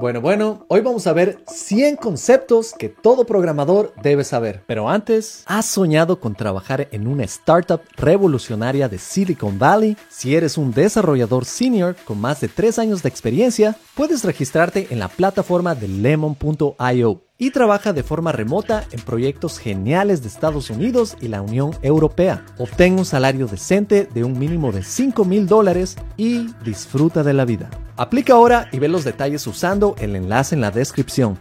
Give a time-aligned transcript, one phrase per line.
[0.00, 4.62] Bueno, bueno, hoy vamos a ver 100 conceptos que todo programador debe saber.
[4.66, 9.98] Pero antes, ¿has soñado con trabajar en una startup revolucionaria de Silicon Valley?
[10.08, 15.00] Si eres un desarrollador senior con más de 3 años de experiencia, puedes registrarte en
[15.00, 21.16] la plataforma de lemon.io y trabaja de forma remota en proyectos geniales de Estados Unidos
[21.22, 22.44] y la Unión Europea.
[22.58, 27.46] Obtén un salario decente de un mínimo de 5 mil dólares y disfruta de la
[27.46, 27.70] vida.
[27.96, 31.38] Aplica ahora y ve los detalles usando el enlace en la descripción.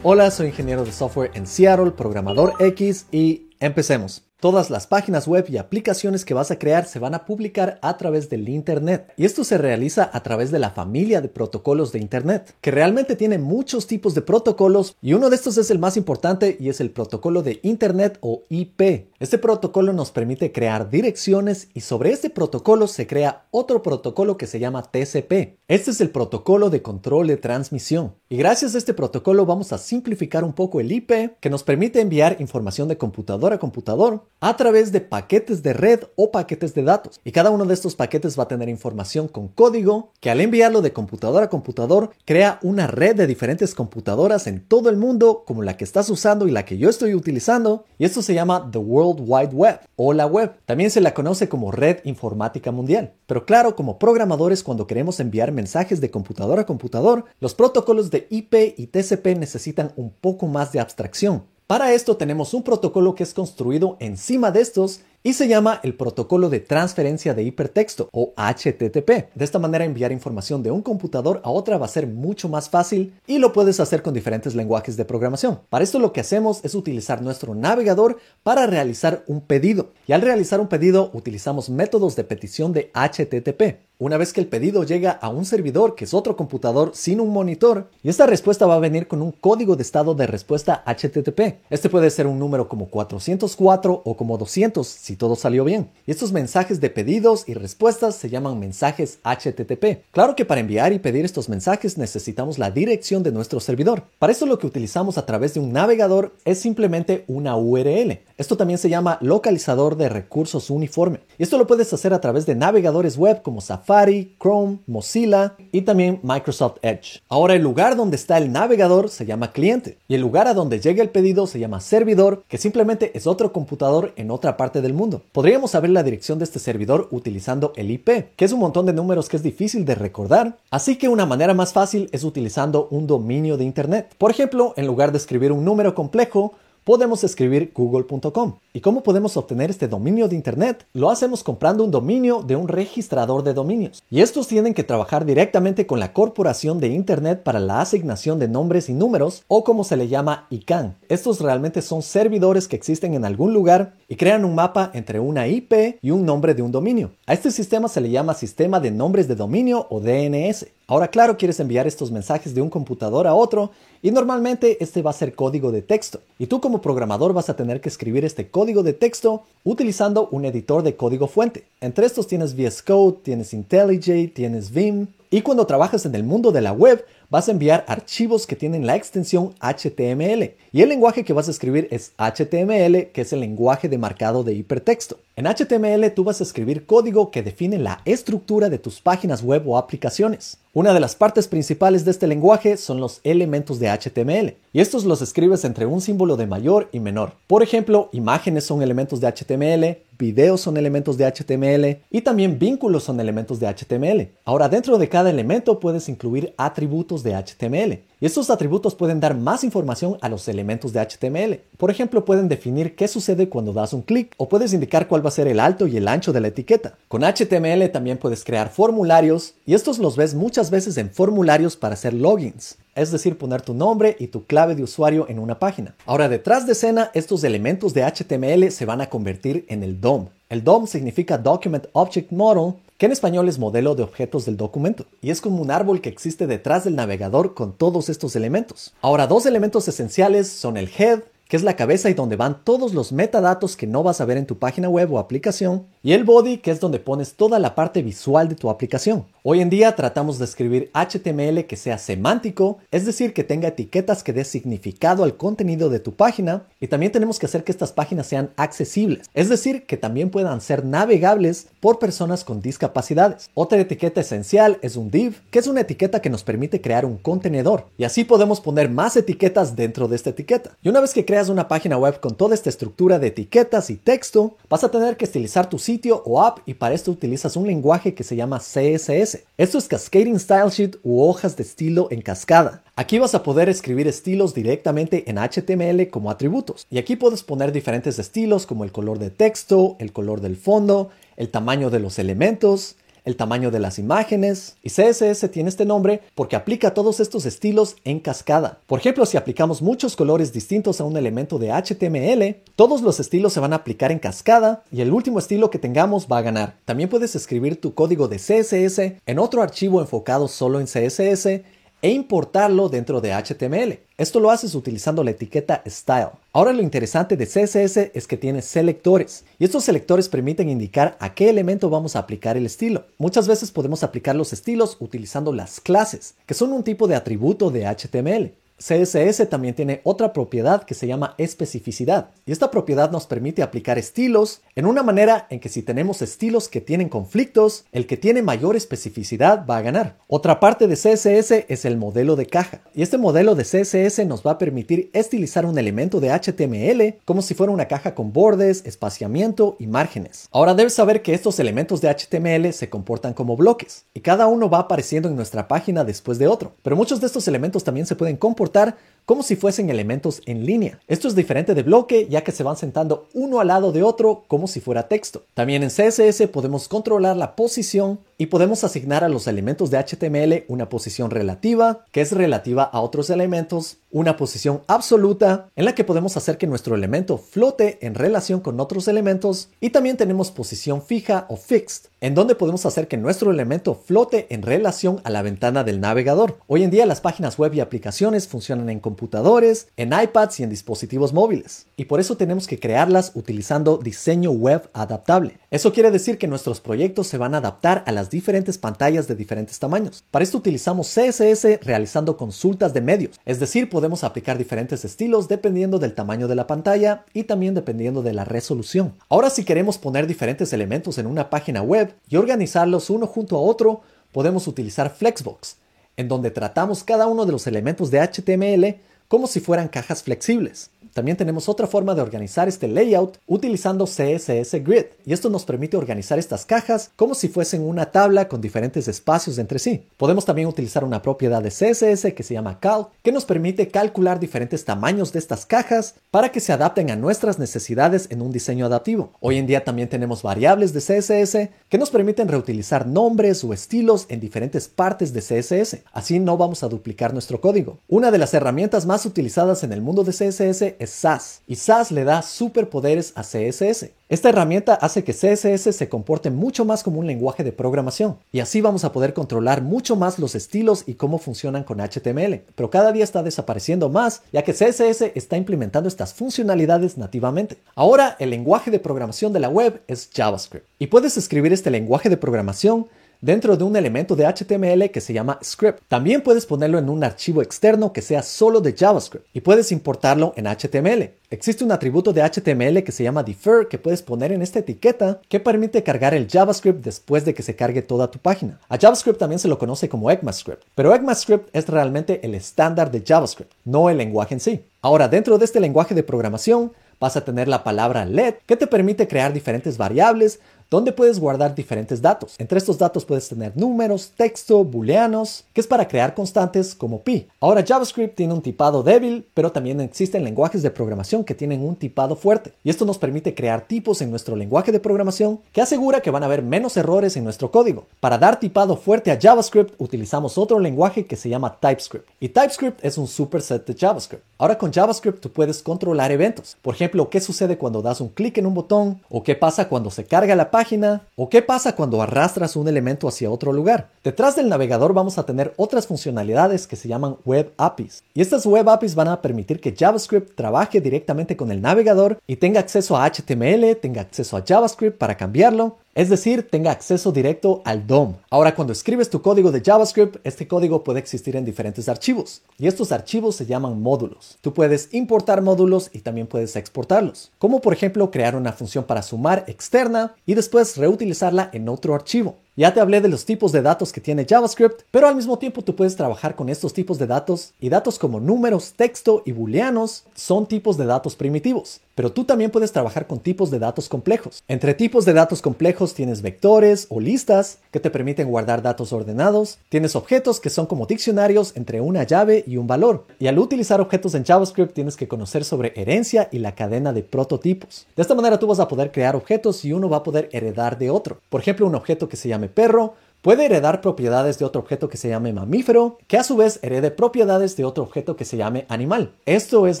[0.02, 4.27] Hola, soy ingeniero de software en Seattle, programador X y empecemos.
[4.40, 7.96] Todas las páginas web y aplicaciones que vas a crear se van a publicar a
[7.96, 9.12] través del Internet.
[9.16, 13.16] Y esto se realiza a través de la familia de protocolos de Internet, que realmente
[13.16, 16.80] tiene muchos tipos de protocolos y uno de estos es el más importante y es
[16.80, 19.08] el protocolo de Internet o IP.
[19.18, 24.46] Este protocolo nos permite crear direcciones y sobre este protocolo se crea otro protocolo que
[24.46, 25.58] se llama TCP.
[25.66, 28.14] Este es el protocolo de control de transmisión.
[28.28, 32.00] Y gracias a este protocolo vamos a simplificar un poco el IP que nos permite
[32.00, 36.82] enviar información de computador a computador a través de paquetes de red o paquetes de
[36.82, 37.20] datos.
[37.24, 40.82] Y cada uno de estos paquetes va a tener información con código que al enviarlo
[40.82, 45.62] de computador a computador crea una red de diferentes computadoras en todo el mundo como
[45.62, 47.84] la que estás usando y la que yo estoy utilizando.
[47.98, 50.52] Y esto se llama The World Wide Web o la web.
[50.66, 53.14] También se la conoce como red informática mundial.
[53.26, 58.26] Pero claro, como programadores cuando queremos enviar mensajes de computador a computador, los protocolos de
[58.30, 61.44] IP y TCP necesitan un poco más de abstracción.
[61.68, 65.92] Para esto tenemos un protocolo que es construido encima de estos y se llama el
[65.92, 69.28] protocolo de transferencia de hipertexto o HTTP.
[69.34, 72.70] De esta manera enviar información de un computador a otra va a ser mucho más
[72.70, 75.60] fácil y lo puedes hacer con diferentes lenguajes de programación.
[75.68, 80.22] Para esto lo que hacemos es utilizar nuestro navegador para realizar un pedido y al
[80.22, 83.86] realizar un pedido utilizamos métodos de petición de HTTP.
[84.00, 87.30] Una vez que el pedido llega a un servidor que es otro computador sin un
[87.30, 91.58] monitor, y esta respuesta va a venir con un código de estado de respuesta HTTP.
[91.68, 95.90] Este puede ser un número como 404 o como 200 si todo salió bien.
[96.06, 100.04] Y estos mensajes de pedidos y respuestas se llaman mensajes HTTP.
[100.12, 104.04] Claro que para enviar y pedir estos mensajes necesitamos la dirección de nuestro servidor.
[104.18, 108.20] Para eso lo que utilizamos a través de un navegador es simplemente una URL.
[108.38, 111.20] Esto también se llama localizador de recursos uniforme.
[111.38, 115.82] Y esto lo puedes hacer a través de navegadores web como Safari, Chrome, Mozilla y
[115.82, 117.20] también Microsoft Edge.
[117.28, 120.80] Ahora el lugar donde está el navegador se llama cliente y el lugar a donde
[120.80, 124.94] llega el pedido se llama servidor, que simplemente es otro computador en otra parte del
[124.94, 124.97] mundo.
[125.32, 128.92] Podríamos saber la dirección de este servidor utilizando el IP, que es un montón de
[128.92, 133.06] números que es difícil de recordar, así que una manera más fácil es utilizando un
[133.06, 134.14] dominio de Internet.
[134.18, 138.58] Por ejemplo, en lugar de escribir un número complejo, podemos escribir google.com.
[138.78, 140.86] ¿Y cómo podemos obtener este dominio de Internet?
[140.92, 144.04] Lo hacemos comprando un dominio de un registrador de dominios.
[144.08, 148.46] Y estos tienen que trabajar directamente con la Corporación de Internet para la asignación de
[148.46, 150.94] nombres y números, o como se le llama ICANN.
[151.08, 155.48] Estos realmente son servidores que existen en algún lugar y crean un mapa entre una
[155.48, 157.10] IP y un nombre de un dominio.
[157.26, 160.66] A este sistema se le llama Sistema de Nombres de Dominio o DNS.
[160.86, 165.10] Ahora, claro, quieres enviar estos mensajes de un computador a otro y normalmente este va
[165.10, 166.20] a ser código de texto.
[166.38, 170.44] Y tú como programador vas a tener que escribir este código de texto utilizando un
[170.44, 171.64] editor de código fuente.
[171.80, 175.08] Entre estos tienes VS Code, tienes IntelliJ, tienes Vim.
[175.30, 178.86] Y cuando trabajas en el mundo de la web, vas a enviar archivos que tienen
[178.86, 180.54] la extensión HTML.
[180.72, 184.42] Y el lenguaje que vas a escribir es HTML, que es el lenguaje de marcado
[184.42, 185.18] de hipertexto.
[185.36, 189.68] En HTML tú vas a escribir código que define la estructura de tus páginas web
[189.68, 190.58] o aplicaciones.
[190.72, 195.04] Una de las partes principales de este lenguaje son los elementos de HTML, y estos
[195.04, 197.32] los escribes entre un símbolo de mayor y menor.
[197.46, 203.04] Por ejemplo, imágenes son elementos de HTML, videos son elementos de HTML y también vínculos
[203.04, 204.28] son elementos de HTML.
[204.44, 208.02] Ahora dentro de cada elemento puedes incluir atributos de HTML.
[208.20, 211.60] Y estos atributos pueden dar más información a los elementos de HTML.
[211.76, 215.28] Por ejemplo, pueden definir qué sucede cuando das un clic o puedes indicar cuál va
[215.28, 216.98] a ser el alto y el ancho de la etiqueta.
[217.06, 221.94] Con HTML también puedes crear formularios y estos los ves muchas veces en formularios para
[221.94, 225.94] hacer logins es decir, poner tu nombre y tu clave de usuario en una página.
[226.04, 230.26] Ahora, detrás de escena, estos elementos de HTML se van a convertir en el DOM.
[230.48, 235.06] El DOM significa Document Object Model, que en español es modelo de objetos del documento,
[235.22, 238.92] y es como un árbol que existe detrás del navegador con todos estos elementos.
[239.00, 242.94] Ahora, dos elementos esenciales son el head, que es la cabeza y donde van todos
[242.94, 246.24] los metadatos que no vas a ver en tu página web o aplicación, y el
[246.24, 249.26] body, que es donde pones toda la parte visual de tu aplicación.
[249.42, 254.22] Hoy en día tratamos de escribir HTML que sea semántico, es decir, que tenga etiquetas
[254.22, 257.92] que dé significado al contenido de tu página, y también tenemos que hacer que estas
[257.92, 263.50] páginas sean accesibles, es decir, que también puedan ser navegables por personas con discapacidades.
[263.52, 267.18] Otra etiqueta esencial es un div, que es una etiqueta que nos permite crear un
[267.18, 270.70] contenedor, y así podemos poner más etiquetas dentro de esta etiqueta.
[270.82, 273.96] Y una vez que creas una página web con toda esta estructura de etiquetas y
[273.96, 277.66] texto, vas a tener que estilizar tu sitio o app y para esto utilizas un
[277.66, 279.44] lenguaje que se llama CSS.
[279.56, 282.82] Esto es Cascading Style Sheet u hojas de estilo en cascada.
[282.96, 286.86] Aquí vas a poder escribir estilos directamente en HTML como atributos.
[286.90, 291.10] Y aquí puedes poner diferentes estilos como el color de texto, el color del fondo,
[291.36, 292.96] el tamaño de los elementos,
[293.28, 294.76] el tamaño de las imágenes.
[294.82, 298.80] Y CSS tiene este nombre porque aplica todos estos estilos en cascada.
[298.86, 303.52] Por ejemplo, si aplicamos muchos colores distintos a un elemento de HTML, todos los estilos
[303.52, 306.76] se van a aplicar en cascada y el último estilo que tengamos va a ganar.
[306.86, 311.60] También puedes escribir tu código de CSS en otro archivo enfocado solo en CSS
[312.00, 313.98] e importarlo dentro de HTML.
[314.16, 316.30] Esto lo haces utilizando la etiqueta style.
[316.52, 321.34] Ahora lo interesante de CSS es que tiene selectores y estos selectores permiten indicar a
[321.34, 323.06] qué elemento vamos a aplicar el estilo.
[323.18, 327.70] Muchas veces podemos aplicar los estilos utilizando las clases, que son un tipo de atributo
[327.70, 328.52] de HTML.
[328.78, 333.98] CSS también tiene otra propiedad que se llama especificidad y esta propiedad nos permite aplicar
[333.98, 338.40] estilos en una manera en que si tenemos estilos que tienen conflictos, el que tiene
[338.40, 340.18] mayor especificidad va a ganar.
[340.28, 344.46] Otra parte de CSS es el modelo de caja y este modelo de CSS nos
[344.46, 348.86] va a permitir estilizar un elemento de HTML como si fuera una caja con bordes,
[348.86, 350.48] espaciamiento y márgenes.
[350.52, 354.70] Ahora debes saber que estos elementos de HTML se comportan como bloques y cada uno
[354.70, 358.14] va apareciendo en nuestra página después de otro, pero muchos de estos elementos también se
[358.14, 358.96] pueden comportar aportar
[359.28, 361.00] como si fuesen elementos en línea.
[361.06, 364.44] Esto es diferente de bloque ya que se van sentando uno al lado de otro
[364.48, 365.42] como si fuera texto.
[365.52, 370.64] También en CSS podemos controlar la posición y podemos asignar a los elementos de HTML
[370.68, 376.04] una posición relativa, que es relativa a otros elementos, una posición absoluta, en la que
[376.04, 381.02] podemos hacer que nuestro elemento flote en relación con otros elementos, y también tenemos posición
[381.02, 385.42] fija o fixed, en donde podemos hacer que nuestro elemento flote en relación a la
[385.42, 386.58] ventana del navegador.
[386.68, 390.70] Hoy en día las páginas web y aplicaciones funcionan en computadores, en iPads y en
[390.70, 395.58] dispositivos móviles, y por eso tenemos que crearlas utilizando diseño web adaptable.
[395.72, 399.34] Eso quiere decir que nuestros proyectos se van a adaptar a las diferentes pantallas de
[399.34, 400.22] diferentes tamaños.
[400.30, 405.98] Para esto utilizamos CSS realizando consultas de medios, es decir, podemos aplicar diferentes estilos dependiendo
[405.98, 409.14] del tamaño de la pantalla y también dependiendo de la resolución.
[409.28, 413.62] Ahora si queremos poner diferentes elementos en una página web y organizarlos uno junto a
[413.62, 415.76] otro, podemos utilizar Flexbox,
[416.18, 420.90] en donde tratamos cada uno de los elementos de HTML como si fueran cajas flexibles.
[421.18, 425.96] También tenemos otra forma de organizar este layout utilizando CSS Grid y esto nos permite
[425.96, 430.04] organizar estas cajas como si fuesen una tabla con diferentes espacios entre sí.
[430.16, 434.38] Podemos también utilizar una propiedad de CSS que se llama cal que nos permite calcular
[434.38, 438.86] diferentes tamaños de estas cajas para que se adapten a nuestras necesidades en un diseño
[438.86, 439.32] adaptivo.
[439.40, 444.26] Hoy en día también tenemos variables de CSS que nos permiten reutilizar nombres o estilos
[444.28, 446.04] en diferentes partes de CSS.
[446.12, 447.98] Así no vamos a duplicar nuestro código.
[448.06, 452.12] Una de las herramientas más utilizadas en el mundo de CSS es SAS y SAS
[452.12, 454.10] le da superpoderes a CSS.
[454.28, 458.60] Esta herramienta hace que CSS se comporte mucho más como un lenguaje de programación y
[458.60, 462.60] así vamos a poder controlar mucho más los estilos y cómo funcionan con HTML.
[462.74, 467.78] Pero cada día está desapareciendo más ya que CSS está implementando estas funcionalidades nativamente.
[467.94, 472.28] Ahora el lenguaje de programación de la web es JavaScript y puedes escribir este lenguaje
[472.28, 473.06] de programación
[473.40, 476.00] dentro de un elemento de HTML que se llama script.
[476.08, 480.52] También puedes ponerlo en un archivo externo que sea solo de JavaScript y puedes importarlo
[480.56, 481.30] en HTML.
[481.50, 485.40] Existe un atributo de HTML que se llama defer que puedes poner en esta etiqueta
[485.48, 488.78] que permite cargar el JavaScript después de que se cargue toda tu página.
[488.88, 493.22] A JavaScript también se lo conoce como ECMAScript, pero ECMAScript es realmente el estándar de
[493.26, 494.84] JavaScript, no el lenguaje en sí.
[495.00, 498.86] Ahora, dentro de este lenguaje de programación, vas a tener la palabra let que te
[498.86, 500.60] permite crear diferentes variables
[500.90, 502.54] donde puedes guardar diferentes datos.
[502.58, 507.48] Entre estos datos puedes tener números, texto, booleanos, que es para crear constantes como pi.
[507.60, 511.96] Ahora JavaScript tiene un tipado débil, pero también existen lenguajes de programación que tienen un
[511.96, 512.72] tipado fuerte.
[512.84, 516.42] Y esto nos permite crear tipos en nuestro lenguaje de programación que asegura que van
[516.42, 518.06] a haber menos errores en nuestro código.
[518.20, 522.28] Para dar tipado fuerte a JavaScript utilizamos otro lenguaje que se llama TypeScript.
[522.40, 524.47] Y TypeScript es un superset de JavaScript.
[524.60, 526.76] Ahora con JavaScript tú puedes controlar eventos.
[526.82, 530.10] Por ejemplo, qué sucede cuando das un clic en un botón o qué pasa cuando
[530.10, 534.08] se carga la página o qué pasa cuando arrastras un elemento hacia otro lugar.
[534.24, 538.24] Detrás del navegador vamos a tener otras funcionalidades que se llaman Web APIs.
[538.34, 542.56] Y estas Web APIs van a permitir que JavaScript trabaje directamente con el navegador y
[542.56, 547.80] tenga acceso a HTML, tenga acceso a JavaScript para cambiarlo es decir, tenga acceso directo
[547.84, 548.34] al DOM.
[548.50, 552.88] Ahora, cuando escribes tu código de JavaScript, este código puede existir en diferentes archivos y
[552.88, 554.58] estos archivos se llaman módulos.
[554.60, 559.22] Tú puedes importar módulos y también puedes exportarlos, como por ejemplo crear una función para
[559.22, 562.56] sumar externa y después reutilizarla en otro archivo.
[562.78, 565.82] Ya te hablé de los tipos de datos que tiene JavaScript, pero al mismo tiempo
[565.82, 570.26] tú puedes trabajar con estos tipos de datos y datos como números, texto y booleanos
[570.36, 572.00] son tipos de datos primitivos.
[572.14, 574.62] Pero tú también puedes trabajar con tipos de datos complejos.
[574.68, 579.78] Entre tipos de datos complejos tienes vectores o listas que te permiten guardar datos ordenados.
[579.88, 583.26] Tienes objetos que son como diccionarios entre una llave y un valor.
[583.38, 587.22] Y al utilizar objetos en JavaScript tienes que conocer sobre herencia y la cadena de
[587.22, 588.06] prototipos.
[588.16, 590.98] De esta manera tú vas a poder crear objetos y uno va a poder heredar
[590.98, 591.38] de otro.
[591.48, 595.16] Por ejemplo, un objeto que se llame perro puede heredar propiedades de otro objeto que
[595.16, 598.86] se llame mamífero, que a su vez herede propiedades de otro objeto que se llame
[598.88, 599.32] animal.
[599.46, 600.00] Esto es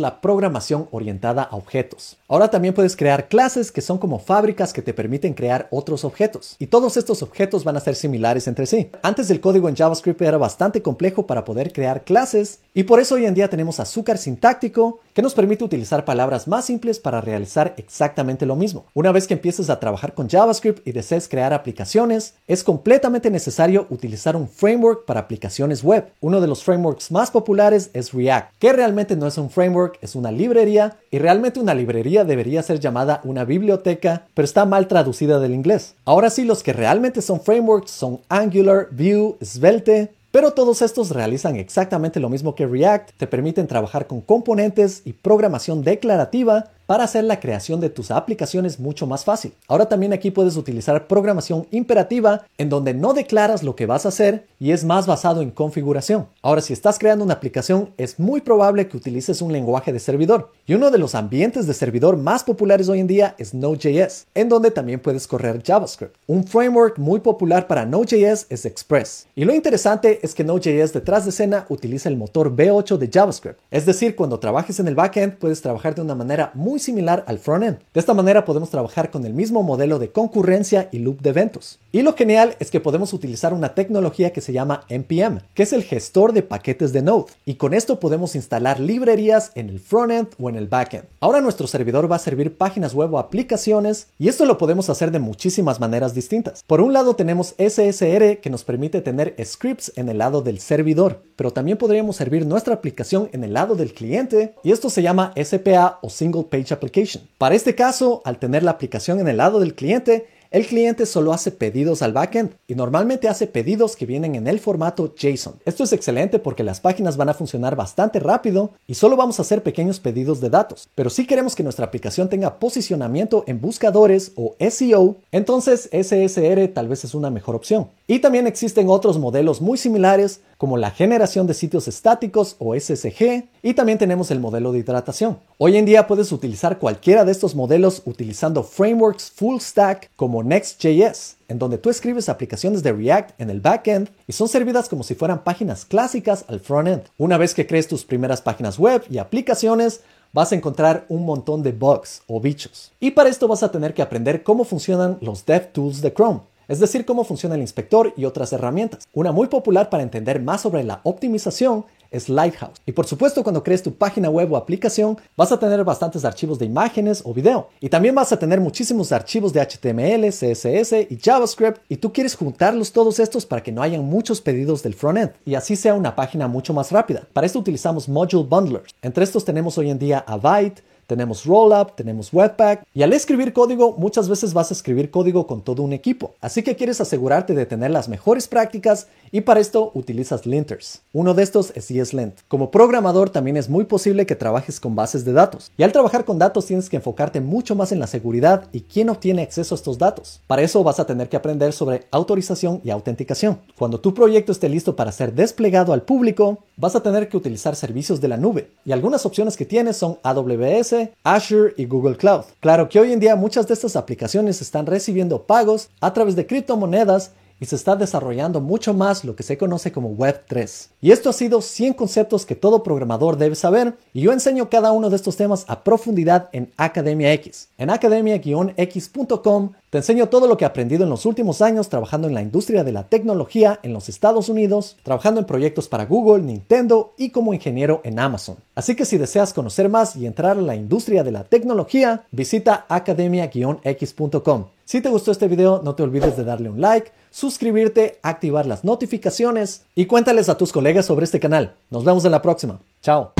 [0.00, 2.16] la programación orientada a objetos.
[2.28, 6.56] Ahora también puedes crear clases que son como fábricas que te permiten crear otros objetos.
[6.58, 8.90] Y todos estos objetos van a ser similares entre sí.
[9.02, 13.14] Antes el código en JavaScript era bastante complejo para poder crear clases y por eso
[13.14, 17.74] hoy en día tenemos azúcar sintáctico que nos permite utilizar palabras más simples para realizar
[17.78, 18.86] exactamente lo mismo.
[18.92, 23.86] Una vez que empieces a trabajar con JavaScript y desees crear aplicaciones, es completamente necesario
[23.90, 26.12] utilizar un framework para aplicaciones web.
[26.20, 30.14] Uno de los frameworks más populares es React, que realmente no es un framework, es
[30.14, 35.38] una librería y realmente una librería debería ser llamada una biblioteca, pero está mal traducida
[35.38, 35.94] del inglés.
[36.04, 41.56] Ahora sí, los que realmente son frameworks son Angular, Vue, Svelte, pero todos estos realizan
[41.56, 47.24] exactamente lo mismo que React, te permiten trabajar con componentes y programación declarativa para hacer
[47.24, 49.52] la creación de tus aplicaciones mucho más fácil.
[49.68, 54.10] Ahora también aquí puedes utilizar programación imperativa en donde no declaras lo que vas a
[54.10, 56.28] hacer y es más basado en configuración.
[56.42, 60.52] Ahora si estás creando una aplicación es muy probable que utilices un lenguaje de servidor
[60.66, 64.48] y uno de los ambientes de servidor más populares hoy en día es Node.js, en
[64.48, 66.16] donde también puedes correr JavaScript.
[66.26, 69.26] Un framework muy popular para Node.js es Express.
[69.34, 73.58] Y lo interesante es que Node.js detrás de escena utiliza el motor V8 de JavaScript.
[73.70, 77.38] Es decir, cuando trabajes en el backend puedes trabajar de una manera muy similar al
[77.38, 77.78] frontend.
[77.92, 81.78] De esta manera podemos trabajar con el mismo modelo de concurrencia y loop de eventos.
[81.92, 85.72] Y lo genial es que podemos utilizar una tecnología que se llama NPM, que es
[85.72, 87.32] el gestor de paquetes de Node.
[87.44, 91.04] Y con esto podemos instalar librerías en el frontend o en el backend.
[91.20, 95.10] Ahora nuestro servidor va a servir páginas web o aplicaciones y esto lo podemos hacer
[95.10, 96.62] de muchísimas maneras distintas.
[96.66, 101.22] Por un lado tenemos SSR que nos permite tener scripts en el lado del servidor,
[101.36, 105.32] pero también podríamos servir nuestra aplicación en el lado del cliente y esto se llama
[105.42, 107.24] SPA o Single Page Application.
[107.38, 111.32] Para este caso, al tener la aplicación en el lado del cliente, el cliente solo
[111.32, 115.56] hace pedidos al backend y normalmente hace pedidos que vienen en el formato JSON.
[115.64, 119.42] Esto es excelente porque las páginas van a funcionar bastante rápido y solo vamos a
[119.42, 120.88] hacer pequeños pedidos de datos.
[120.94, 126.88] Pero si queremos que nuestra aplicación tenga posicionamiento en buscadores o SEO, entonces SSR tal
[126.88, 127.88] vez es una mejor opción.
[128.06, 133.48] Y también existen otros modelos muy similares como la generación de sitios estáticos o SSG
[133.62, 135.38] y también tenemos el modelo de hidratación.
[135.58, 141.36] Hoy en día puedes utilizar cualquiera de estos modelos utilizando frameworks full stack como Next.js,
[141.48, 145.14] en donde tú escribes aplicaciones de React en el backend y son servidas como si
[145.14, 147.04] fueran páginas clásicas al frontend.
[147.18, 150.00] Una vez que crees tus primeras páginas web y aplicaciones,
[150.32, 152.92] vas a encontrar un montón de bugs o bichos.
[153.00, 156.80] Y para esto vas a tener que aprender cómo funcionan los DevTools de Chrome es
[156.80, 159.08] decir, cómo funciona el inspector y otras herramientas.
[159.12, 162.80] Una muy popular para entender más sobre la optimización es Lighthouse.
[162.86, 166.58] Y por supuesto, cuando crees tu página web o aplicación, vas a tener bastantes archivos
[166.58, 167.68] de imágenes o video.
[167.80, 171.80] Y también vas a tener muchísimos archivos de HTML, CSS y JavaScript.
[171.88, 175.54] Y tú quieres juntarlos todos estos para que no hayan muchos pedidos del frontend y
[175.54, 177.26] así sea una página mucho más rápida.
[177.32, 178.94] Para esto utilizamos Module Bundlers.
[179.02, 183.94] Entre estos tenemos hoy en día Avite, tenemos Rollup, tenemos Webpack y al escribir código
[183.96, 186.34] muchas veces vas a escribir código con todo un equipo.
[186.40, 191.02] Así que quieres asegurarte de tener las mejores prácticas y para esto utilizas linters.
[191.12, 192.34] Uno de estos es ESLint.
[192.48, 195.70] Como programador también es muy posible que trabajes con bases de datos.
[195.76, 199.10] Y al trabajar con datos tienes que enfocarte mucho más en la seguridad y quién
[199.10, 200.40] obtiene acceso a estos datos.
[200.46, 203.58] Para eso vas a tener que aprender sobre autorización y autenticación.
[203.78, 207.76] Cuando tu proyecto esté listo para ser desplegado al público, vas a tener que utilizar
[207.76, 208.70] servicios de la nube.
[208.84, 212.44] Y algunas opciones que tienes son AWS, Azure y Google Cloud.
[212.60, 216.46] Claro que hoy en día muchas de estas aplicaciones están recibiendo pagos a través de
[216.46, 220.90] criptomonedas y se está desarrollando mucho más lo que se conoce como Web 3.
[221.00, 224.92] Y esto ha sido 100 conceptos que todo programador debe saber y yo enseño cada
[224.92, 227.68] uno de estos temas a profundidad en Academia X.
[227.78, 232.34] En academia-x.com te enseño todo lo que he aprendido en los últimos años trabajando en
[232.34, 237.14] la industria de la tecnología en los Estados Unidos, trabajando en proyectos para Google, Nintendo
[237.16, 238.58] y como ingeniero en Amazon.
[238.74, 242.84] Así que si deseas conocer más y entrar a la industria de la tecnología, visita
[242.90, 244.66] academia-x.com.
[244.84, 248.84] Si te gustó este video, no te olvides de darle un like, suscribirte, activar las
[248.84, 251.74] notificaciones y cuéntales a tus colegas sobre este canal.
[251.88, 252.80] Nos vemos en la próxima.
[253.00, 253.32] Chao.